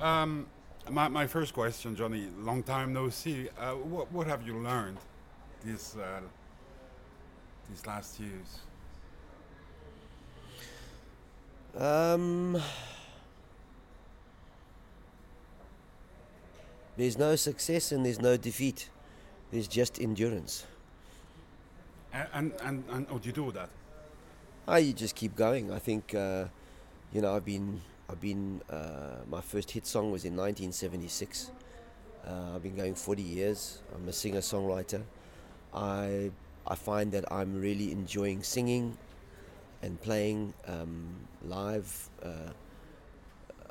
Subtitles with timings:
[0.00, 0.46] Um,
[0.90, 3.48] my, my first question, Johnny, long time no see.
[3.58, 4.98] Uh, what, what have you learned
[5.64, 6.20] this, uh,
[7.68, 8.60] these last years?
[11.76, 12.60] Um,
[16.96, 18.88] there's no success and there's no defeat.
[19.50, 20.64] There's just endurance.
[22.12, 23.68] And, and, and, and how do you do that?
[24.66, 25.72] Ah, you just keep going.
[25.72, 26.46] I think, uh,
[27.12, 27.80] you know, I've been,
[28.10, 28.62] I've been.
[28.70, 31.50] Uh, my first hit song was in 1976.
[32.26, 33.82] Uh, I've been going 40 years.
[33.94, 35.02] I'm a singer-songwriter.
[35.74, 36.30] I,
[36.66, 38.96] I find that I'm really enjoying singing
[39.82, 41.08] and playing um,
[41.42, 42.08] live.
[42.22, 42.52] Uh,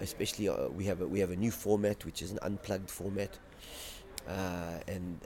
[0.00, 3.38] especially, uh, we have a, we have a new format, which is an unplugged format,
[4.28, 5.18] uh, and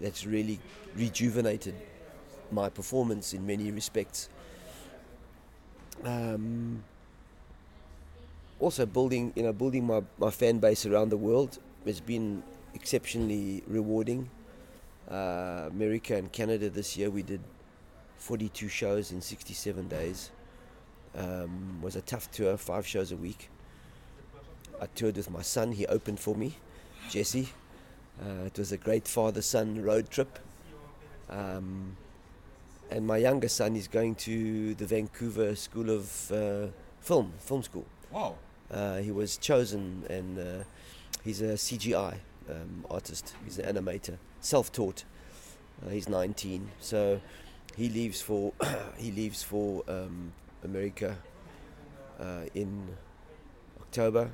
[0.00, 0.60] that's really
[0.96, 1.74] rejuvenated
[2.52, 4.28] my performance in many respects.
[6.04, 6.84] Um,
[8.60, 12.42] also building, you know, building my, my fan base around the world has been
[12.74, 14.30] exceptionally rewarding.
[15.10, 17.40] Uh, America and Canada this year we did
[18.16, 20.30] 42 shows in 67 days.
[21.16, 23.50] Um, was a tough tour, five shows a week.
[24.80, 25.72] I toured with my son.
[25.72, 26.56] He opened for me,
[27.08, 27.48] Jesse.
[28.20, 30.38] Uh, it was a great father-son road trip.
[31.30, 31.96] Um,
[32.90, 36.66] and my younger son is going to the Vancouver School of uh,
[37.04, 37.84] Film, film school.
[38.10, 38.36] Wow.
[38.70, 40.64] Uh, he was chosen, and uh,
[41.22, 42.16] he's a CGI
[42.48, 43.34] um, artist.
[43.44, 45.04] He's an animator, self-taught.
[45.84, 47.20] Uh, he's 19, so
[47.76, 48.52] he leaves for
[48.96, 51.16] he leaves for um, America
[52.20, 52.88] uh, in
[53.80, 54.30] October,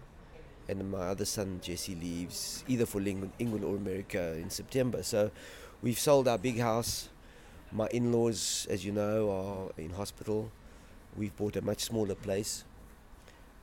[0.68, 5.02] and my other son Jesse leaves either for England, England or America in September.
[5.02, 5.30] So
[5.82, 7.08] we've sold our big house.
[7.72, 10.50] My in-laws, as you know, are in hospital.
[11.16, 12.64] We've bought a much smaller place,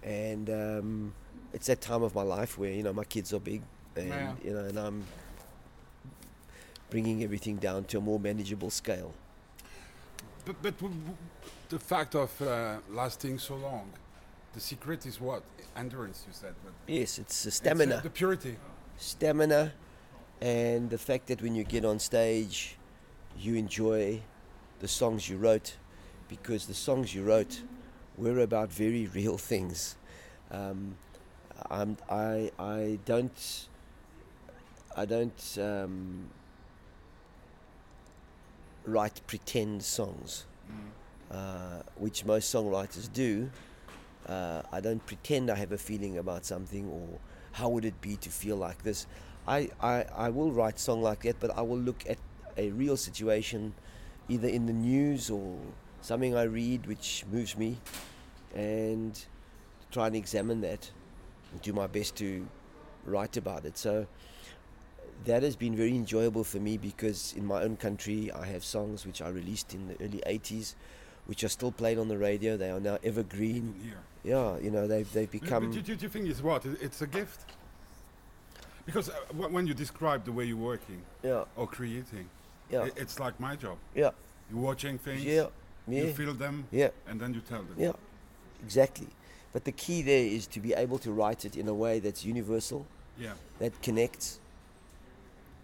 [0.03, 1.13] and um,
[1.53, 3.61] it's that time of my life where you know my kids are big,
[3.95, 4.33] and Yeah.
[4.43, 5.03] you know, and I'm
[6.89, 9.13] bringing everything down to a more manageable scale.
[10.45, 11.17] But, but w- w-
[11.69, 13.91] the fact of uh, lasting so long,
[14.53, 15.43] the secret is what?
[15.75, 16.53] Endurance, you said.
[16.63, 18.55] But Yes, it's the it's, uh, stamina, the purity.
[18.97, 19.73] stamina,
[20.41, 22.77] and the fact that when you get on stage,
[23.37, 24.21] you enjoy
[24.79, 25.75] the songs you wrote,
[26.29, 27.61] because the songs you wrote
[28.17, 29.95] were about very real things.
[30.51, 30.95] Um,
[31.69, 33.67] I'm, I I don't
[34.95, 36.29] I don't um,
[38.85, 40.45] write pretend songs,
[41.31, 43.49] uh, which most songwriters do.
[44.27, 47.19] Uh, I don't pretend I have a feeling about something or
[47.53, 49.07] how would it be to feel like this.
[49.47, 52.17] I, I, I will write song like that, but I will look at
[52.57, 53.73] a real situation,
[54.27, 55.57] either in the news or
[56.07, 57.77] something I read which moves me,
[58.55, 59.13] and
[59.91, 60.89] try and examine that
[61.51, 62.47] and do my best to
[63.05, 63.77] write about it.
[63.77, 64.07] So
[65.25, 69.05] that has been very enjoyable for me because in my own country I have songs
[69.05, 70.75] which I released in the early 80s
[71.25, 72.55] which are still played on the radio.
[72.55, 73.75] They are now evergreen.
[73.83, 73.99] Here.
[74.23, 75.65] Yeah, you know, they've, they've become.
[75.71, 76.65] But do, do you think it's what?
[76.65, 77.41] It's a gift?
[78.85, 82.29] Because uh, when you describe the way you're working Yeah, or creating,
[82.71, 83.77] yeah, it's like my job.
[83.93, 84.11] yeah,
[84.49, 85.47] You're watching things, yeah,
[85.87, 87.75] you feel them, yeah, and then you tell them.
[87.77, 87.93] yeah,
[88.63, 89.07] exactly.
[89.53, 92.23] But the key there is to be able to write it in a way that's
[92.25, 92.85] universal,
[93.17, 93.33] Yeah.
[93.59, 94.39] that connects,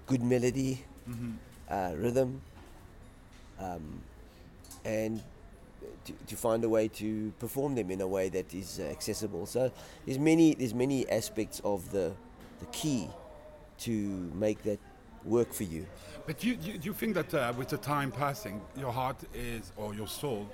[0.08, 1.32] good melody, hmm
[1.70, 2.42] uh, rhythm,
[3.60, 4.02] um,
[4.86, 5.22] and
[6.06, 9.46] to, to find a way to perform them in a way that is uh, accessible.
[9.46, 9.72] So
[10.06, 12.14] there's many there's many aspects of the
[12.60, 13.08] the key
[13.80, 13.92] to
[14.36, 14.80] make that
[15.26, 15.86] work for you.
[16.26, 19.72] But you, you, do you think that uh, with the time passing, your heart is,
[19.76, 20.50] or your soul,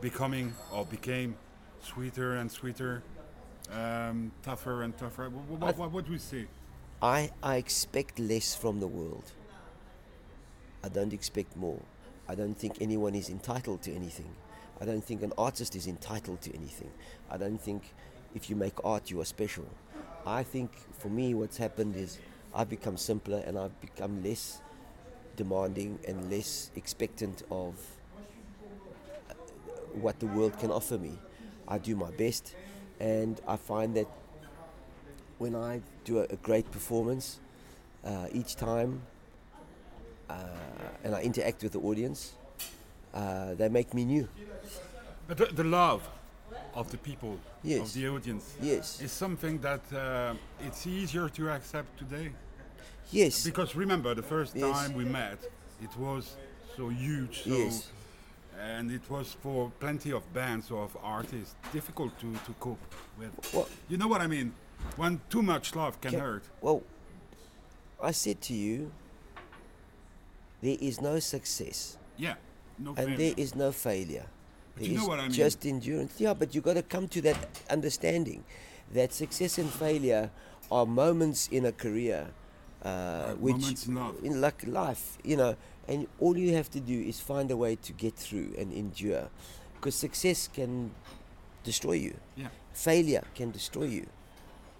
[0.00, 1.36] becoming or became
[1.80, 3.02] sweeter and sweeter,
[3.72, 5.30] um, tougher and tougher?
[5.30, 6.46] What, what, what would we see?
[7.00, 9.32] I I expect less from the world.
[10.84, 11.80] I don't expect more.
[12.28, 14.34] I don't think anyone is entitled to anything.
[14.80, 16.90] I don't think an artist is entitled to anything.
[17.30, 17.92] I don't think
[18.34, 19.66] if you make art you are special.
[20.26, 22.18] I think for me what's happened is
[22.54, 24.60] I've become simpler and I've become less
[25.36, 27.74] demanding and less expectant of
[29.30, 29.34] uh,
[29.92, 31.18] what the world can offer me.
[31.66, 32.54] I do my best
[33.00, 34.08] and I find that
[35.38, 37.40] when I do a, a great performance
[38.04, 39.02] uh, each time
[40.28, 40.34] uh,
[41.04, 42.32] and I interact with the audience,
[43.14, 44.28] uh, they make me new.
[45.26, 46.08] But the, the love
[46.74, 47.80] of the people, Yes.
[47.88, 50.34] of the audience, Yes, is something that uh,
[50.66, 52.32] it's easier to accept today.
[53.10, 54.70] yes, Because remember, the first Yes.
[54.76, 55.38] time we met,
[55.82, 56.36] it was
[56.76, 57.88] so huge, so, Yes.
[58.58, 63.32] and it was for plenty of bands or of artists difficult to, to cope with.
[63.54, 64.54] Well- you know what I mean?
[64.96, 66.44] When too much love can Can- hurt.
[66.60, 66.82] Well,
[68.02, 68.90] I said to you,
[70.60, 72.34] there is no success Yeah.
[72.78, 73.16] No and failure.
[73.16, 74.26] there is no failure.
[74.76, 75.32] But you know what I mean.
[75.32, 76.14] just endurance.
[76.18, 77.36] Yeah, but you've got to come to that
[77.70, 78.44] understanding
[78.92, 80.30] that success and failure
[80.70, 82.28] are moments in a career,
[82.82, 84.16] uh, which moments in love.
[84.24, 85.56] in like life, you know,
[85.88, 89.28] and all you have to do is find a way to get through and endure,
[89.74, 90.90] because success can
[91.64, 92.48] destroy you, Yeah.
[92.72, 94.06] failure can destroy you.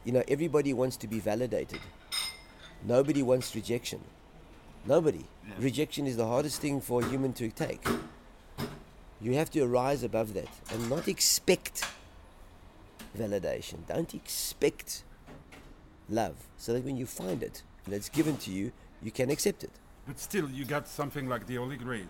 [0.05, 1.81] You know, everybody wants to be validated.
[2.85, 4.01] Nobody wants rejection.
[4.85, 5.25] Nobody.
[5.47, 5.55] Yeah.
[5.61, 7.85] Rejection is the hardest thing for a human to take.
[9.23, 11.85] You have to arise above that and not expect
[13.17, 13.87] validation.
[13.87, 15.05] Don't expect
[16.09, 16.35] love.
[16.57, 19.71] So that when you find it and it's given to you, you can accept it.
[20.07, 22.07] But still, you got something like the Holy Grail.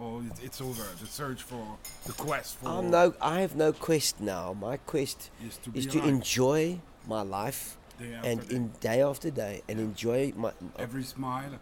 [0.00, 0.84] Or it's, it's over.
[1.00, 4.52] The search for the quest for I'm no, I have no quest now.
[4.52, 8.54] My quest is to is to enjoy my life Day after and day.
[8.56, 11.58] in day after day and enjoy my every smile.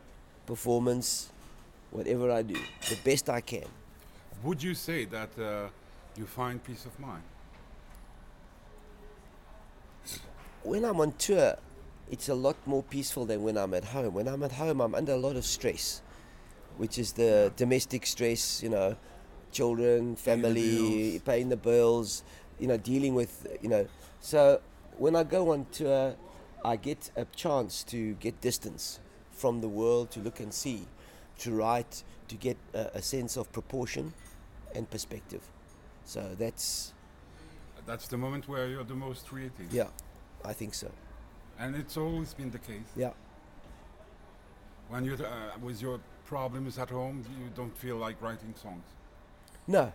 [0.46, 1.30] performance,
[1.90, 2.56] whatever I do,
[2.88, 3.66] the best I can.
[4.44, 5.68] Would you say that uh,
[6.16, 7.22] you find peace of mind?
[10.64, 11.56] when I'm on tour,
[12.10, 14.14] it's a lot more peaceful than when I'm at home.
[14.14, 16.02] When I'm at home, I'm under a lot of stress,
[16.76, 18.96] which is the domestic stress, you know,
[19.50, 22.22] children, Paying the family, paying the bills,
[22.58, 23.86] you know, dealing with, you know.
[24.20, 24.60] So
[24.98, 26.14] when I go on tour,
[26.64, 29.00] I get a chance to get distance
[29.32, 30.86] from the world, to look and see,
[31.38, 34.12] to write, to get a, a sense of proportion
[34.74, 35.42] and perspective.
[36.04, 36.92] So that's,
[37.86, 39.72] That's the moment where you're the most creative.
[39.72, 39.88] yeah,
[40.44, 40.90] I think so.
[41.58, 42.90] And it's always been the case.
[42.96, 43.10] Yeah.
[44.88, 48.84] When you're uh, with your problems at home, you don't feel like writing songs.
[49.66, 49.92] No,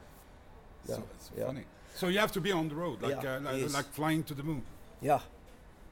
[0.85, 1.45] So No, it's yeah.
[1.47, 1.63] funny.
[1.95, 3.73] So you have to be on the road, like Yeah, uh, like, yes.
[3.73, 4.61] like flying to the moon.
[5.01, 5.19] Yeah.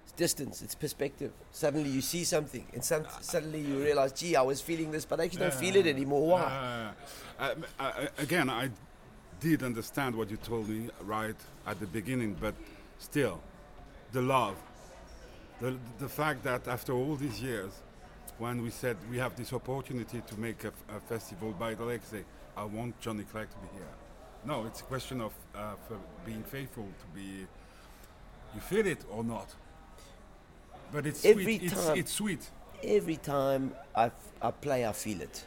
[0.06, 1.32] It's distance, it's perspective.
[1.52, 5.20] Suddenly you see something, and some, suddenly you realize, gee, I was feeling this, but
[5.20, 6.28] I actually don't feel it anymore.
[6.28, 6.94] Why?
[7.40, 8.70] Uh, uh, uh, again, I
[9.40, 11.36] did understand what you told me right
[11.66, 12.54] at the beginning, but
[13.00, 13.42] still,
[14.12, 14.56] the love,
[15.60, 17.72] the, the fact that after all these years,
[18.38, 22.24] when we said we have this opportunity to make a festival by the lake, say,
[22.56, 23.96] I want Johnny Clegg to be here.
[24.46, 27.48] No, it's a question of uh, for being faithful to be.
[28.54, 29.50] You feel it or not?
[30.92, 31.72] But it's Every sweet.
[31.72, 31.98] Time.
[31.98, 32.50] it's sweet.
[32.84, 35.46] Every time I, f- I play, I feel it.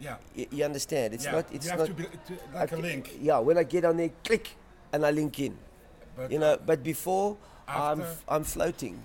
[0.00, 0.16] Yeah.
[0.36, 1.14] Y- you understand?
[1.14, 1.32] It's yeah.
[1.32, 1.46] not.
[1.52, 1.88] It's you have not.
[1.88, 3.16] to be to, like a c- link.
[3.20, 4.50] Yeah, when I get on there, click,
[4.92, 5.56] and I link in.
[6.16, 7.36] But You know, but before
[7.66, 9.02] I'm f- I'm floating,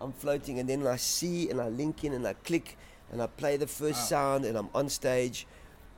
[0.00, 2.76] I'm floating, and then I see and I link in and I click
[3.10, 4.06] and I play the first Ah.
[4.06, 5.46] sound and I'm on stage.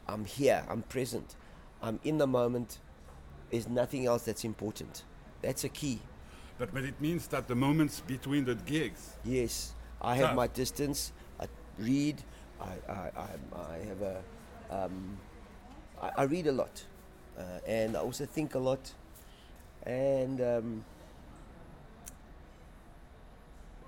[0.08, 0.64] I'm here.
[0.68, 1.34] I'm present.
[1.82, 2.78] I'm in the moment.
[3.50, 5.02] There's nothing else that's important.
[5.42, 6.00] That's a key.
[6.58, 11.12] But, but it means that the moments between the gigs, Yes, I have my distance.
[11.38, 11.46] I
[11.78, 12.22] read.
[12.60, 13.28] I I, I,
[13.72, 14.22] I have a.
[14.70, 15.18] Um,
[16.02, 16.82] I, I read a lot,
[17.38, 18.92] uh, and I also think a lot,
[19.84, 20.84] and um,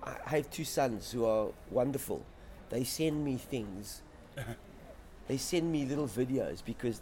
[0.03, 2.23] I I have two sons who are wonderful.
[2.70, 4.03] They send me things.
[5.29, 7.00] they send me little videos because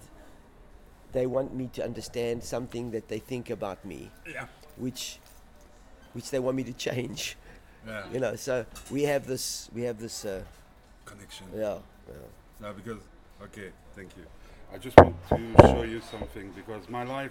[1.12, 4.46] they want me to understand something that they think about me, yeah,
[4.76, 5.18] which
[6.16, 7.36] which they want me to change
[7.86, 8.52] yeah, you know so
[8.90, 10.42] we have this we have this uh,
[11.11, 11.46] connection.
[11.54, 11.76] yeah,
[12.08, 12.14] yeah
[12.64, 13.02] No, because
[13.46, 14.25] okay, thank you.
[14.75, 15.38] I just want to
[15.73, 17.25] show you something because my life